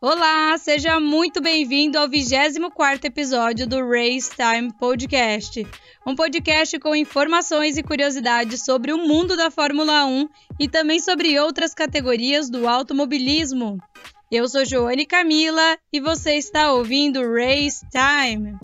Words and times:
Olá, 0.00 0.56
seja 0.56 1.00
muito 1.00 1.40
bem-vindo 1.40 1.98
ao 1.98 2.08
24º 2.08 3.04
episódio 3.04 3.66
do 3.66 3.84
Race 3.84 4.30
Time 4.30 4.72
Podcast, 4.78 5.66
um 6.06 6.14
podcast 6.14 6.78
com 6.78 6.94
informações 6.94 7.76
e 7.76 7.82
curiosidades 7.82 8.64
sobre 8.64 8.92
o 8.92 8.98
mundo 8.98 9.36
da 9.36 9.50
Fórmula 9.50 10.04
1 10.04 10.28
e 10.60 10.68
também 10.68 11.00
sobre 11.00 11.36
outras 11.40 11.74
categorias 11.74 12.48
do 12.48 12.68
automobilismo. 12.68 13.76
Eu 14.30 14.48
sou 14.48 14.64
Joane 14.64 15.04
Camila 15.04 15.76
e 15.92 15.98
você 15.98 16.34
está 16.34 16.72
ouvindo 16.72 17.34
Race 17.34 17.84
Time. 17.90 18.56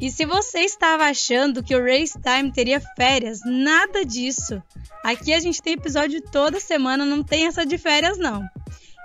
E 0.00 0.10
se 0.10 0.24
você 0.24 0.60
estava 0.60 1.04
achando 1.04 1.62
que 1.62 1.74
o 1.74 1.82
Race 1.82 2.16
Time 2.20 2.52
teria 2.52 2.80
férias, 2.96 3.40
nada 3.44 4.04
disso. 4.04 4.62
Aqui 5.04 5.32
a 5.32 5.40
gente 5.40 5.60
tem 5.60 5.74
episódio 5.74 6.20
toda 6.20 6.60
semana, 6.60 7.04
não 7.04 7.22
tem 7.22 7.46
essa 7.46 7.66
de 7.66 7.76
férias 7.76 8.16
não. 8.16 8.44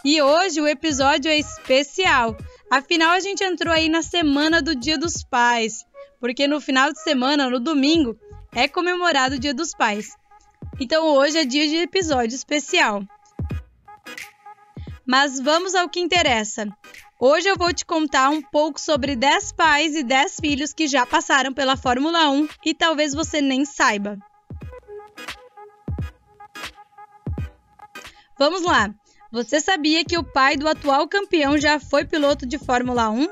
E 0.06 0.22
hoje 0.22 0.62
o 0.62 0.68
episódio 0.68 1.32
é 1.32 1.38
especial. 1.38 2.38
Afinal, 2.70 3.12
a 3.12 3.20
gente 3.20 3.44
entrou 3.44 3.74
aí 3.74 3.90
na 3.90 4.04
semana 4.04 4.62
do 4.62 4.76
Dia 4.76 4.98
dos 4.98 5.24
Pais, 5.24 5.86
porque 6.20 6.48
no 6.48 6.62
final 6.62 6.92
de 6.92 7.02
semana, 7.02 7.50
no 7.50 7.60
domingo, 7.60 8.16
é 8.54 8.68
comemorado 8.68 9.36
o 9.36 9.40
Dia 9.40 9.54
dos 9.54 9.74
Pais. 9.74 10.16
Então 10.80 11.08
hoje 11.16 11.38
é 11.38 11.46
dia 11.46 11.68
de 11.68 11.78
episódio 11.78 12.36
especial. 12.36 13.04
Mas 15.06 15.40
vamos 15.40 15.76
ao 15.76 15.90
que 15.90 16.00
interessa. 16.00 16.68
Hoje 17.20 17.48
eu 17.48 17.58
vou 17.58 17.74
te 17.74 17.86
contar 17.86 18.30
um 18.30 18.42
pouco 18.42 18.80
sobre 18.80 19.16
10 19.16 19.54
pais 19.54 19.96
e 19.96 20.04
10 20.04 20.38
filhos 20.40 20.74
que 20.74 20.88
já 20.88 21.06
passaram 21.06 21.54
pela 21.54 21.78
Fórmula 21.78 22.30
1 22.30 22.48
e 22.66 22.74
talvez 22.74 23.14
você 23.14 23.42
nem 23.42 23.66
saiba. 23.66 24.18
Vamos 28.38 28.64
lá! 28.64 28.94
Você 29.32 29.60
sabia 29.60 30.06
que 30.06 30.18
o 30.18 30.24
pai 30.24 30.56
do 30.56 30.68
atual 30.68 31.08
campeão 31.08 31.58
já 31.58 31.80
foi 31.80 32.06
piloto 32.06 32.46
de 32.46 32.58
Fórmula 32.58 33.10
1? 33.10 33.28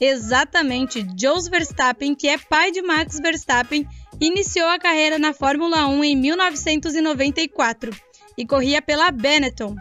Exatamente, 0.00 1.06
Jos 1.16 1.46
Verstappen, 1.46 2.14
que 2.14 2.26
é 2.26 2.38
pai 2.38 2.72
de 2.72 2.80
Max 2.80 3.18
Verstappen, 3.20 3.86
iniciou 4.20 4.66
a 4.68 4.78
carreira 4.78 5.18
na 5.18 5.32
Fórmula 5.32 5.86
1 5.86 6.04
em 6.04 6.16
1994 6.16 7.94
e 8.36 8.46
corria 8.46 8.80
pela 8.80 9.10
Benetton. 9.10 9.76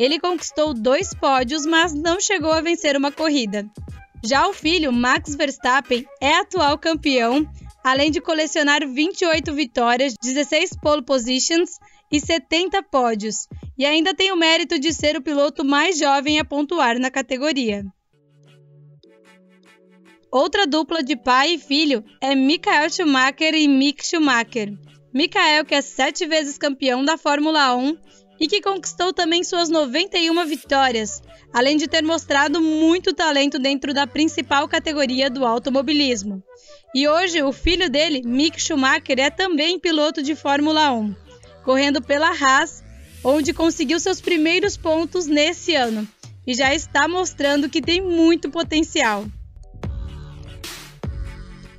Ele 0.00 0.18
conquistou 0.18 0.72
dois 0.72 1.12
pódios, 1.12 1.66
mas 1.66 1.92
não 1.92 2.18
chegou 2.18 2.50
a 2.50 2.62
vencer 2.62 2.96
uma 2.96 3.12
corrida. 3.12 3.70
Já 4.24 4.48
o 4.48 4.54
filho, 4.54 4.90
Max 4.90 5.34
Verstappen, 5.34 6.06
é 6.18 6.36
atual 6.36 6.78
campeão, 6.78 7.46
além 7.84 8.10
de 8.10 8.18
colecionar 8.18 8.80
28 8.88 9.52
vitórias, 9.52 10.14
16 10.22 10.70
pole 10.80 11.02
positions 11.02 11.78
e 12.10 12.18
70 12.18 12.82
pódios, 12.84 13.46
e 13.76 13.84
ainda 13.84 14.14
tem 14.14 14.32
o 14.32 14.36
mérito 14.36 14.78
de 14.78 14.90
ser 14.90 15.18
o 15.18 15.22
piloto 15.22 15.66
mais 15.66 15.98
jovem 15.98 16.40
a 16.40 16.46
pontuar 16.46 16.98
na 16.98 17.10
categoria. 17.10 17.84
Outra 20.32 20.66
dupla 20.66 21.02
de 21.02 21.14
pai 21.14 21.54
e 21.54 21.58
filho 21.58 22.02
é 22.22 22.34
Michael 22.34 22.88
Schumacher 22.88 23.54
e 23.54 23.68
Mick 23.68 24.02
Schumacher. 24.06 24.72
Michael, 25.12 25.66
que 25.66 25.74
é 25.74 25.82
sete 25.82 26.24
vezes 26.26 26.56
campeão 26.56 27.04
da 27.04 27.18
Fórmula 27.18 27.76
1 27.76 27.98
e 28.40 28.48
que 28.48 28.62
conquistou 28.62 29.12
também 29.12 29.44
suas 29.44 29.68
91 29.68 30.46
vitórias, 30.46 31.22
além 31.52 31.76
de 31.76 31.86
ter 31.86 32.02
mostrado 32.02 32.60
muito 32.60 33.12
talento 33.12 33.58
dentro 33.58 33.92
da 33.92 34.06
principal 34.06 34.66
categoria 34.66 35.28
do 35.28 35.44
automobilismo. 35.44 36.42
E 36.94 37.06
hoje 37.06 37.42
o 37.42 37.52
filho 37.52 37.90
dele, 37.90 38.22
Mick 38.24 38.60
Schumacher, 38.60 39.20
é 39.20 39.30
também 39.30 39.78
piloto 39.78 40.22
de 40.22 40.34
Fórmula 40.34 40.90
1 40.90 41.30
correndo 41.62 42.02
pela 42.02 42.30
Haas, 42.30 42.82
onde 43.22 43.52
conseguiu 43.52 44.00
seus 44.00 44.20
primeiros 44.20 44.76
pontos 44.76 45.26
nesse 45.26 45.74
ano 45.74 46.06
e 46.46 46.54
já 46.54 46.74
está 46.74 47.06
mostrando 47.06 47.68
que 47.68 47.82
tem 47.82 48.00
muito 48.00 48.50
potencial. 48.50 49.26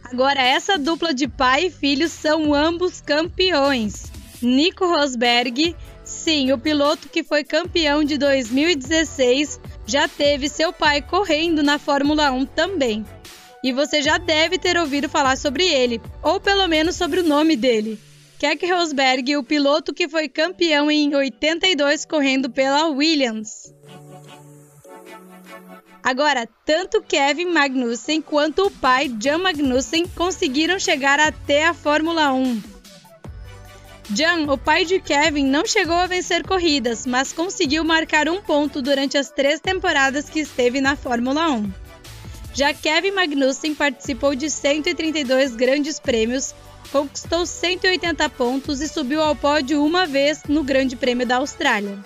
Agora, 0.04 0.42
essa 0.42 0.78
dupla 0.78 1.14
de 1.14 1.28
pai 1.28 1.68
e 1.68 1.72
filho 1.72 2.08
são 2.08 2.54
ambos 2.54 3.02
campeões. 3.02 4.12
Nico 4.42 4.86
Rosberg, 4.86 5.76
sim, 6.12 6.52
o 6.52 6.58
piloto 6.58 7.10
que 7.10 7.24
foi 7.24 7.44
campeão 7.44 8.04
de 8.04 8.18
2016, 8.18 9.60
já 9.88 10.08
teve 10.08 10.50
seu 10.50 10.72
pai 10.72 11.02
correndo 11.02 11.64
na 11.64 11.80
Fórmula 11.80 12.32
1 12.32 12.46
também. 12.46 13.06
E 13.64 13.72
você 13.72 14.02
já 14.02 14.18
deve 14.18 14.60
ter 14.60 14.78
ouvido 14.78 15.08
falar 15.08 15.38
sobre 15.38 15.66
ele, 15.66 16.02
ou 16.22 16.40
pelo 16.40 16.68
menos 16.68 16.96
sobre 16.96 17.22
o 17.22 17.24
nome 17.24 17.56
dele. 17.56 17.98
Keck 18.38 18.66
Rosberg, 18.66 19.38
o 19.38 19.44
piloto 19.44 19.94
que 19.94 20.10
foi 20.10 20.28
campeão 20.28 20.90
em 20.90 21.16
82 21.16 22.06
correndo 22.06 22.50
pela 22.50 22.88
Williams. 22.88 23.74
Agora, 26.04 26.50
tanto 26.66 27.04
Kevin 27.04 27.46
Magnussen 27.46 28.22
quanto 28.22 28.66
o 28.66 28.72
pai 28.72 29.16
Jan 29.22 29.38
Magnussen 29.38 30.08
conseguiram 30.08 30.80
chegar 30.80 31.20
até 31.20 31.68
a 31.68 31.74
Fórmula 31.76 32.34
1. 32.34 32.71
Jan, 34.14 34.52
o 34.52 34.58
pai 34.58 34.84
de 34.84 35.00
Kevin, 35.00 35.46
não 35.46 35.66
chegou 35.66 35.96
a 35.96 36.06
vencer 36.06 36.46
corridas, 36.46 37.06
mas 37.06 37.32
conseguiu 37.32 37.82
marcar 37.84 38.28
um 38.28 38.42
ponto 38.42 38.82
durante 38.82 39.18
as 39.18 39.30
três 39.30 39.62
temporadas 39.62 40.30
que 40.30 40.42
esteve 40.42 40.82
na 40.82 40.98
Fórmula 40.98 41.50
1. 41.50 41.72
Já 42.54 42.74
Kevin 42.74 43.12
Magnussen 43.12 43.74
participou 43.74 44.36
de 44.36 44.50
132 44.50 45.56
grandes 45.56 45.98
prêmios, 45.98 46.54
conquistou 46.92 47.46
180 47.46 48.28
pontos 48.30 48.82
e 48.82 48.88
subiu 48.90 49.22
ao 49.22 49.34
pódio 49.34 49.82
uma 49.82 50.06
vez 50.06 50.44
no 50.46 50.62
Grande 50.62 50.98
Prêmio 50.98 51.26
da 51.26 51.38
Austrália. 51.38 51.98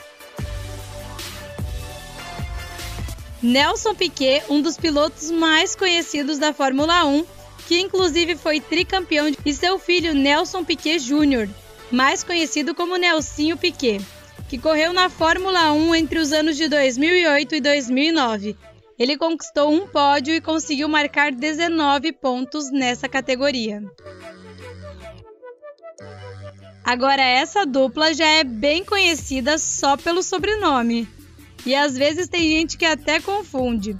Nelson 3.41 3.95
Piquet, 3.95 4.43
um 4.47 4.61
dos 4.61 4.77
pilotos 4.77 5.31
mais 5.31 5.75
conhecidos 5.75 6.37
da 6.37 6.53
Fórmula 6.53 7.03
1, 7.03 7.25
que 7.67 7.79
inclusive 7.79 8.35
foi 8.35 8.59
tricampeão, 8.59 9.31
e 9.43 9.53
seu 9.53 9.79
filho 9.79 10.13
Nelson 10.13 10.63
Piquet 10.63 10.99
Jr., 10.99 11.49
mais 11.91 12.23
conhecido 12.23 12.73
como 12.73 12.97
Nelsinho 12.97 13.57
Piquet, 13.57 14.01
que 14.50 14.57
correu 14.57 14.94
na 14.94 15.09
Fórmula 15.09 15.72
1 15.72 15.96
entre 15.96 16.19
os 16.19 16.31
anos 16.31 16.57
de 16.57 16.68
2008 16.68 17.56
e 17.56 17.62
2009. 17.62 18.57
Ele 18.97 19.18
conquistou 19.18 19.73
um 19.73 19.88
pódio 19.88 20.34
e 20.34 20.41
conseguiu 20.41 20.88
marcar 20.88 21.31
19 21.31 22.13
pontos 22.13 22.72
nessa 22.72 23.09
categoria. 23.09 23.84
Agora, 26.84 27.22
essa 27.22 27.66
dupla 27.66 28.13
já 28.13 28.28
é 28.28 28.44
bem 28.44 28.85
conhecida 28.85 29.57
só 29.57 29.97
pelo 29.97 30.22
sobrenome. 30.22 31.07
E 31.66 31.73
às 31.73 31.97
vezes 31.97 32.28
tem 32.28 32.41
gente 32.41 32.78
que 32.78 32.85
até 32.85 33.19
confunde. 33.19 33.97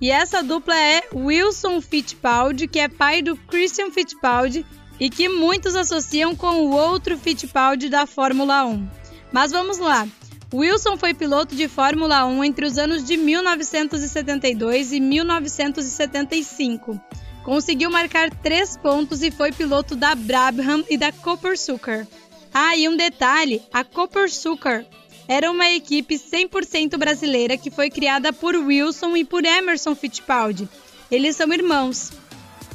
E 0.00 0.10
essa 0.10 0.42
dupla 0.42 0.78
é 0.78 1.02
Wilson 1.12 1.80
Fittipaldi, 1.80 2.68
que 2.68 2.78
é 2.78 2.88
pai 2.88 3.20
do 3.20 3.36
Christian 3.36 3.90
Fittipaldi 3.90 4.64
e 4.98 5.08
que 5.10 5.28
muitos 5.28 5.76
associam 5.76 6.34
com 6.34 6.62
o 6.62 6.70
outro 6.70 7.18
Fittipaldi 7.18 7.88
da 7.88 8.06
Fórmula 8.06 8.64
1. 8.64 8.88
Mas 9.32 9.50
vamos 9.52 9.78
lá. 9.78 10.06
Wilson 10.52 10.96
foi 10.96 11.12
piloto 11.12 11.54
de 11.54 11.68
Fórmula 11.68 12.24
1 12.24 12.44
entre 12.44 12.64
os 12.64 12.78
anos 12.78 13.04
de 13.04 13.16
1972 13.16 14.92
e 14.92 15.00
1975. 15.00 16.98
Conseguiu 17.44 17.90
marcar 17.90 18.30
três 18.30 18.76
pontos 18.76 19.22
e 19.22 19.30
foi 19.30 19.52
piloto 19.52 19.94
da 19.94 20.14
Brabham 20.14 20.84
e 20.88 20.96
da 20.96 21.12
Cooper 21.12 21.58
Sucker. 21.58 22.06
Ah, 22.52 22.76
e 22.76 22.88
um 22.88 22.96
detalhe: 22.96 23.62
a 23.72 23.84
Copper 23.84 24.32
Sugar 24.32 24.84
era 25.26 25.50
uma 25.50 25.70
equipe 25.70 26.14
100% 26.14 26.96
brasileira 26.96 27.56
que 27.56 27.70
foi 27.70 27.90
criada 27.90 28.32
por 28.32 28.56
Wilson 28.56 29.16
e 29.16 29.24
por 29.24 29.44
Emerson 29.44 29.94
Fittipaldi. 29.94 30.68
Eles 31.10 31.36
são 31.36 31.52
irmãos. 31.52 32.10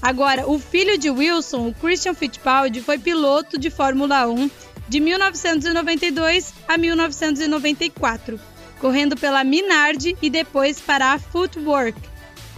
Agora, 0.03 0.45
o 0.50 0.59
filho 0.59 0.97
de 0.97 1.09
Wilson, 1.09 1.69
o 1.69 1.73
Christian 1.73 2.13
Fittipaldi, 2.13 2.81
foi 2.81 3.00
piloto 3.00 3.57
de 3.57 3.69
Fórmula 3.69 4.27
1 4.27 4.51
de 4.89 5.00
1992 5.00 6.53
a 6.67 6.77
1994, 6.77 8.38
correndo 8.81 9.15
pela 9.15 9.45
Minardi 9.45 10.17
e 10.21 10.29
depois 10.29 10.81
para 10.81 11.13
a 11.13 11.17
Footwork, 11.17 11.97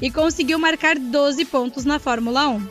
e 0.02 0.10
conseguiu 0.10 0.58
marcar 0.58 0.98
12 0.98 1.46
pontos 1.46 1.86
na 1.86 2.00
Fórmula 2.00 2.48
1. 2.48 2.68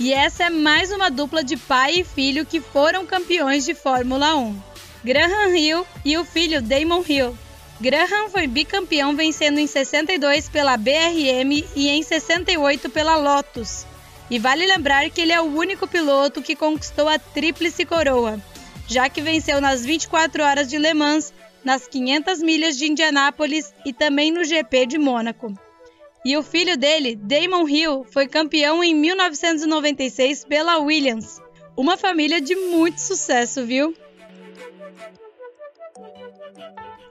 E 0.00 0.12
essa 0.12 0.42
é 0.42 0.50
mais 0.50 0.90
uma 0.90 1.08
dupla 1.08 1.44
de 1.44 1.56
pai 1.56 2.00
e 2.00 2.04
filho 2.04 2.44
que 2.44 2.60
foram 2.60 3.06
campeões 3.06 3.64
de 3.64 3.74
Fórmula 3.74 4.34
1. 4.34 4.60
Graham 5.04 5.56
Hill 5.56 5.86
e 6.04 6.18
o 6.18 6.24
filho 6.24 6.60
Damon 6.60 7.04
Hill. 7.08 7.38
Graham 7.82 8.28
foi 8.28 8.46
bicampeão 8.46 9.16
vencendo 9.16 9.58
em 9.58 9.66
62 9.66 10.48
pela 10.48 10.76
BRM 10.76 11.64
e 11.74 11.88
em 11.88 12.00
68 12.00 12.88
pela 12.88 13.16
Lotus. 13.16 13.84
E 14.30 14.38
vale 14.38 14.64
lembrar 14.64 15.10
que 15.10 15.20
ele 15.20 15.32
é 15.32 15.40
o 15.40 15.52
único 15.56 15.88
piloto 15.88 16.40
que 16.40 16.54
conquistou 16.54 17.08
a 17.08 17.18
tríplice 17.18 17.84
coroa, 17.84 18.40
já 18.86 19.08
que 19.08 19.20
venceu 19.20 19.60
nas 19.60 19.84
24 19.84 20.44
horas 20.44 20.68
de 20.68 20.78
Le 20.78 20.94
Mans, 20.94 21.34
nas 21.64 21.88
500 21.88 22.40
milhas 22.40 22.78
de 22.78 22.86
Indianápolis 22.86 23.74
e 23.84 23.92
também 23.92 24.30
no 24.30 24.44
GP 24.44 24.86
de 24.86 24.96
Mônaco. 24.96 25.52
E 26.24 26.36
o 26.36 26.42
filho 26.44 26.76
dele, 26.76 27.16
Damon 27.16 27.68
Hill, 27.68 28.06
foi 28.12 28.28
campeão 28.28 28.84
em 28.84 28.94
1996 28.94 30.44
pela 30.44 30.78
Williams. 30.78 31.42
Uma 31.76 31.96
família 31.96 32.40
de 32.40 32.54
muito 32.54 33.00
sucesso, 33.00 33.66
viu? 33.66 33.92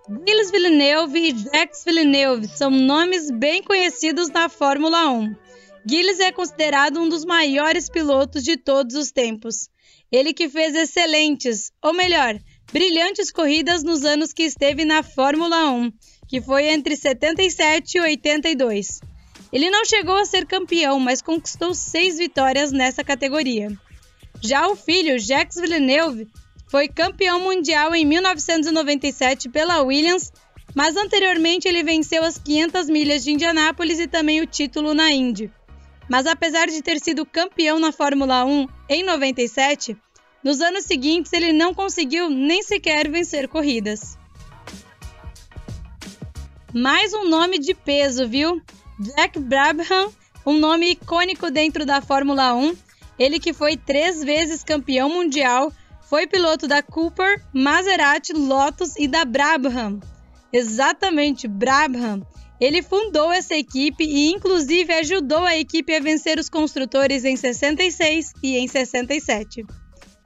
Gilles 0.10 0.50
Villeneuve 0.50 1.20
e 1.20 1.38
Jacques 1.38 1.84
Villeneuve 1.86 2.48
são 2.48 2.72
nomes 2.72 3.30
bem 3.30 3.62
conhecidos 3.62 4.30
na 4.30 4.50
Fórmula 4.50 5.12
1. 5.12 5.36
Gilles 5.86 6.20
é 6.20 6.32
considerado 6.32 7.00
um 7.00 7.08
dos 7.08 7.24
maiores 7.24 7.88
pilotos 7.88 8.44
de 8.44 8.58
todos 8.58 8.96
os 8.96 9.12
tempos. 9.12 9.70
Ele 10.12 10.34
que 10.34 10.50
fez 10.50 10.74
excelentes, 10.74 11.72
ou 11.84 11.94
melhor, 11.94 12.40
brilhantes 12.74 13.32
corridas 13.32 13.84
nos 13.84 14.04
anos 14.04 14.34
que 14.34 14.44
esteve 14.44 14.86
na 14.86 15.04
Fórmula 15.04 15.70
1, 15.72 15.92
que 16.28 16.42
foi 16.42 16.70
entre 16.70 16.96
77 16.96 17.98
e 17.98 18.02
82. 18.02 19.02
Ele 19.54 19.70
não 19.70 19.86
chegou 19.86 20.16
a 20.16 20.26
ser 20.26 20.48
campeão, 20.48 21.00
mas 21.00 21.22
conquistou 21.22 21.76
seis 21.76 22.18
vitórias 22.18 22.72
nessa 22.72 23.04
categoria. 23.04 23.70
Já 24.42 24.68
o 24.68 24.76
filho, 24.76 25.20
Jacques 25.20 25.62
Villeneuve, 25.62 26.28
foi 26.72 26.88
campeão 26.88 27.42
mundial 27.42 27.94
em 27.94 28.06
1997 28.06 29.50
pela 29.50 29.82
Williams, 29.82 30.32
mas 30.74 30.96
anteriormente 30.96 31.68
ele 31.68 31.84
venceu 31.84 32.24
as 32.24 32.38
500 32.38 32.90
milhas 32.90 33.26
de 33.26 33.32
Indianápolis 33.32 34.00
e 34.00 34.08
também 34.08 34.40
o 34.40 34.48
título 34.48 34.94
na 34.94 35.12
Indy. 35.12 35.52
Mas 36.10 36.26
apesar 36.26 36.68
de 36.68 36.82
ter 36.82 37.02
sido 37.02 37.26
campeão 37.26 37.78
na 37.78 37.92
Fórmula 37.92 38.46
1 38.46 38.70
em 38.88 39.04
97, 39.04 39.98
nos 40.42 40.62
anos 40.62 40.86
seguintes 40.86 41.34
ele 41.34 41.52
não 41.52 41.74
conseguiu 41.74 42.30
nem 42.30 42.64
sequer 42.64 43.12
vencer 43.12 43.50
corridas. 43.50 44.18
Mais 46.74 47.14
um 47.14 47.28
nome 47.28 47.60
de 47.60 47.74
peso, 47.74 48.30
viu? 48.30 48.62
Jack 48.98 49.38
Brabham, 49.40 50.10
um 50.46 50.58
nome 50.58 50.92
icônico 50.92 51.52
dentro 51.52 51.86
da 51.86 52.02
Fórmula 52.02 52.54
1, 52.54 52.74
ele 53.20 53.42
que 53.42 53.52
foi 53.52 53.76
três 53.76 54.24
vezes 54.24 54.64
campeão 54.64 55.10
mundial, 55.10 55.74
foi 56.12 56.28
piloto 56.28 56.68
da 56.68 56.84
Cooper, 56.84 57.42
Maserati, 57.54 58.34
Lotus 58.34 58.98
e 58.98 59.08
da 59.08 59.24
Brabham. 59.24 59.98
Exatamente, 60.52 61.48
Brabham. 61.48 62.22
Ele 62.60 62.82
fundou 62.82 63.32
essa 63.32 63.56
equipe 63.56 64.04
e, 64.04 64.30
inclusive, 64.30 64.92
ajudou 64.92 65.46
a 65.46 65.58
equipe 65.58 65.96
a 65.96 66.02
vencer 66.02 66.38
os 66.38 66.50
construtores 66.50 67.24
em 67.24 67.38
66 67.38 68.34
e 68.44 68.58
em 68.58 68.68
67. 68.68 69.66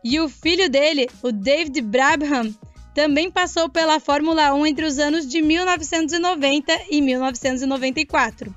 E 0.04 0.20
o 0.20 0.28
filho 0.28 0.68
dele, 0.72 1.08
o 1.22 1.32
David 1.32 1.80
Brabham, 1.82 2.52
também 2.96 3.30
passou 3.30 3.70
pela 3.70 4.00
Fórmula 4.00 4.56
1 4.56 4.66
entre 4.66 4.86
os 4.86 4.98
anos 4.98 5.28
de 5.28 5.40
1990 5.40 6.74
e 6.90 7.00
1994, 7.00 8.52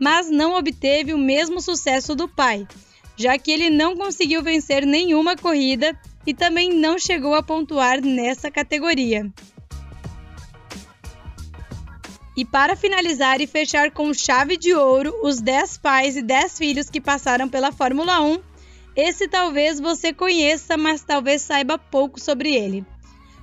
mas 0.00 0.30
não 0.30 0.56
obteve 0.56 1.12
o 1.12 1.18
mesmo 1.18 1.60
sucesso 1.60 2.14
do 2.14 2.26
pai, 2.26 2.66
já 3.18 3.36
que 3.36 3.50
ele 3.50 3.68
não 3.68 3.94
conseguiu 3.94 4.42
vencer 4.42 4.86
nenhuma 4.86 5.36
corrida 5.36 5.94
e 6.26 6.34
também 6.34 6.74
não 6.74 6.98
chegou 6.98 7.34
a 7.34 7.42
pontuar 7.42 8.00
nessa 8.00 8.50
categoria. 8.50 9.30
E 12.36 12.44
para 12.44 12.76
finalizar 12.76 13.40
e 13.40 13.46
fechar 13.46 13.90
com 13.90 14.14
chave 14.14 14.56
de 14.56 14.74
ouro 14.74 15.14
os 15.22 15.40
10 15.40 15.78
pais 15.78 16.16
e 16.16 16.22
10 16.22 16.58
filhos 16.58 16.88
que 16.88 17.00
passaram 17.00 17.48
pela 17.48 17.72
Fórmula 17.72 18.20
1, 18.22 18.38
esse 18.96 19.28
talvez 19.28 19.78
você 19.78 20.12
conheça, 20.12 20.76
mas 20.76 21.02
talvez 21.02 21.42
saiba 21.42 21.78
pouco 21.78 22.20
sobre 22.20 22.54
ele. 22.54 22.84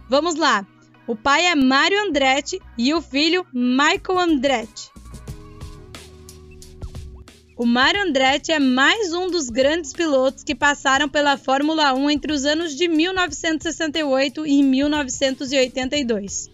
Vamos 0.10 0.36
lá! 0.36 0.66
O 1.06 1.16
pai 1.16 1.46
é 1.46 1.56
Mario 1.56 2.02
Andretti 2.02 2.60
e 2.78 2.94
o 2.94 3.02
filho 3.02 3.46
Michael 3.54 4.20
Andretti. 4.20 4.92
O 7.60 7.66
Mario 7.66 8.04
Andretti 8.04 8.52
é 8.52 8.60
mais 8.60 9.14
um 9.14 9.32
dos 9.32 9.50
grandes 9.50 9.92
pilotos 9.92 10.44
que 10.44 10.54
passaram 10.54 11.10
pela 11.10 11.38
Fórmula 11.38 11.92
1 11.92 12.12
entre 12.12 12.32
os 12.32 12.46
anos 12.46 12.76
de 12.76 12.88
1968 12.88 14.46
e 14.46 14.62
1982. 14.62 16.52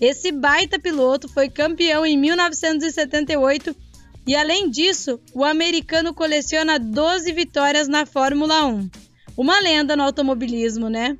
Esse 0.00 0.32
baita 0.32 0.78
piloto 0.78 1.28
foi 1.28 1.50
campeão 1.50 2.06
em 2.06 2.16
1978 2.16 3.76
e, 4.26 4.34
além 4.34 4.70
disso, 4.70 5.20
o 5.34 5.44
americano 5.44 6.14
coleciona 6.14 6.78
12 6.78 7.30
vitórias 7.34 7.86
na 7.86 8.06
Fórmula 8.06 8.64
1. 8.64 8.88
Uma 9.36 9.60
lenda 9.60 9.94
no 9.94 10.04
automobilismo, 10.04 10.88
né? 10.88 11.18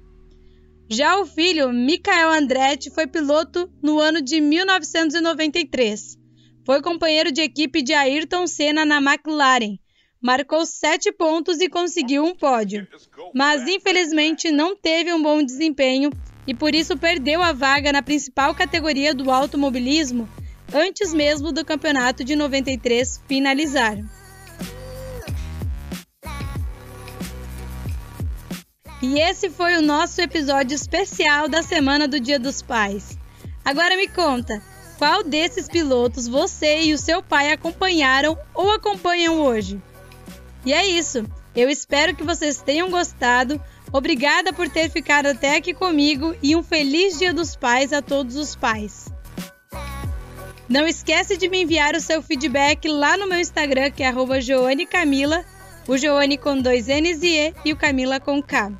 Já 0.88 1.20
o 1.20 1.26
filho, 1.26 1.70
Michael 1.74 2.30
Andretti, 2.30 2.88
foi 2.88 3.06
piloto 3.06 3.70
no 3.82 3.98
ano 3.98 4.22
de 4.22 4.40
1993 4.40 6.24
foi 6.66 6.82
companheiro 6.82 7.30
de 7.30 7.40
equipe 7.42 7.80
de 7.80 7.94
Ayrton 7.94 8.44
Senna 8.48 8.84
na 8.84 8.96
McLaren. 8.96 9.78
Marcou 10.20 10.66
sete 10.66 11.12
pontos 11.12 11.60
e 11.60 11.68
conseguiu 11.68 12.24
um 12.24 12.34
pódio. 12.34 12.88
Mas 13.32 13.68
infelizmente 13.68 14.50
não 14.50 14.74
teve 14.74 15.12
um 15.12 15.22
bom 15.22 15.44
desempenho 15.44 16.10
e 16.44 16.52
por 16.52 16.74
isso 16.74 16.96
perdeu 16.96 17.40
a 17.40 17.52
vaga 17.52 17.92
na 17.92 18.02
principal 18.02 18.52
categoria 18.52 19.14
do 19.14 19.30
automobilismo 19.30 20.28
antes 20.74 21.14
mesmo 21.14 21.52
do 21.52 21.64
campeonato 21.64 22.24
de 22.24 22.34
93 22.34 23.22
finalizar. 23.28 23.98
E 29.00 29.20
esse 29.20 29.48
foi 29.50 29.76
o 29.76 29.82
nosso 29.82 30.20
episódio 30.20 30.74
especial 30.74 31.48
da 31.48 31.62
semana 31.62 32.08
do 32.08 32.18
Dia 32.18 32.40
dos 32.40 32.60
Pais. 32.60 33.16
Agora 33.64 33.96
me 33.96 34.08
conta, 34.08 34.60
qual 34.98 35.22
desses 35.22 35.68
pilotos 35.68 36.26
você 36.26 36.82
e 36.82 36.94
o 36.94 36.98
seu 36.98 37.22
pai 37.22 37.52
acompanharam 37.52 38.38
ou 38.54 38.70
acompanham 38.70 39.40
hoje? 39.40 39.80
E 40.64 40.72
é 40.72 40.86
isso. 40.86 41.24
Eu 41.54 41.70
espero 41.70 42.14
que 42.14 42.24
vocês 42.24 42.60
tenham 42.60 42.90
gostado. 42.90 43.60
Obrigada 43.92 44.52
por 44.52 44.68
ter 44.68 44.90
ficado 44.90 45.26
até 45.26 45.56
aqui 45.56 45.72
comigo 45.72 46.34
e 46.42 46.56
um 46.56 46.62
feliz 46.62 47.18
Dia 47.18 47.32
dos 47.32 47.54
Pais 47.54 47.92
a 47.92 48.02
todos 48.02 48.36
os 48.36 48.56
pais. 48.56 49.06
Não 50.68 50.86
esquece 50.86 51.36
de 51.36 51.48
me 51.48 51.62
enviar 51.62 51.94
o 51.94 52.00
seu 52.00 52.20
feedback 52.20 52.88
lá 52.88 53.16
no 53.16 53.28
meu 53.28 53.38
Instagram, 53.38 53.90
que 53.90 54.02
é 54.02 54.12
@joanecamila, 54.40 55.44
o 55.86 55.96
Joane 55.96 56.36
com 56.36 56.60
dois 56.60 56.88
N's 56.88 57.22
e 57.22 57.38
E 57.38 57.54
e 57.64 57.72
o 57.72 57.76
Camila 57.76 58.18
com 58.18 58.42
K. 58.42 58.72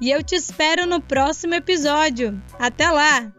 E 0.00 0.10
eu 0.10 0.22
te 0.22 0.36
espero 0.36 0.86
no 0.86 1.00
próximo 1.00 1.54
episódio. 1.54 2.40
Até 2.58 2.88
lá! 2.88 3.32